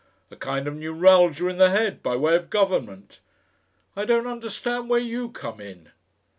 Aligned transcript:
A 0.31 0.35
kind 0.35 0.67
of 0.67 0.75
neuralgia 0.75 1.45
in 1.47 1.59
the 1.59 1.69
head, 1.69 2.01
by 2.01 2.15
way 2.15 2.35
of 2.35 2.49
government. 2.49 3.19
I 3.95 4.03
don't 4.03 4.25
understand 4.25 4.89
where 4.89 4.99
YOU 4.99 5.29
come 5.29 5.59
in. 5.61 5.91